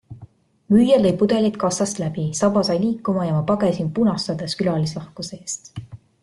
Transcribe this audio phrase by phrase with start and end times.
[0.75, 5.71] Müüja lõi pudelid kassast läbi, saba sai liikuma ja ma pagesin punastades külalislahkuse eest.